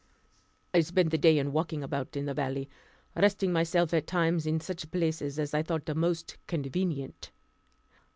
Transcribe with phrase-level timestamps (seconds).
[0.73, 2.67] I spent the day in walking about in the valley,
[3.15, 7.29] resting myself at times in such places as I thought most convenient.